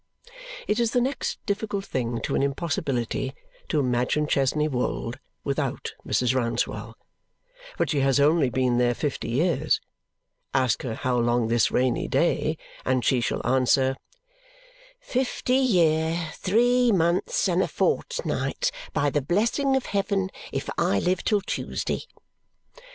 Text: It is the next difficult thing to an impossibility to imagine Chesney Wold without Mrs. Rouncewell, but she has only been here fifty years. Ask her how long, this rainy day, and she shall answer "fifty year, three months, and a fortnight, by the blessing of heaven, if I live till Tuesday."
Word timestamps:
It 0.67 0.79
is 0.79 0.93
the 0.93 0.99
next 0.99 1.37
difficult 1.45 1.85
thing 1.85 2.21
to 2.21 2.33
an 2.33 2.41
impossibility 2.41 3.35
to 3.69 3.79
imagine 3.79 4.25
Chesney 4.25 4.67
Wold 4.67 5.19
without 5.43 5.93
Mrs. 6.03 6.33
Rouncewell, 6.33 6.95
but 7.77 7.91
she 7.91 7.99
has 7.99 8.19
only 8.19 8.49
been 8.49 8.79
here 8.79 8.95
fifty 8.95 9.29
years. 9.29 9.79
Ask 10.55 10.81
her 10.81 10.95
how 10.95 11.19
long, 11.19 11.49
this 11.49 11.69
rainy 11.69 12.07
day, 12.07 12.57
and 12.83 13.05
she 13.05 13.21
shall 13.21 13.45
answer 13.45 13.95
"fifty 14.99 15.57
year, 15.57 16.31
three 16.33 16.91
months, 16.91 17.47
and 17.47 17.61
a 17.61 17.67
fortnight, 17.67 18.71
by 18.93 19.11
the 19.11 19.21
blessing 19.21 19.75
of 19.75 19.85
heaven, 19.85 20.31
if 20.51 20.67
I 20.79 20.97
live 20.99 21.23
till 21.23 21.41
Tuesday." 21.41 22.05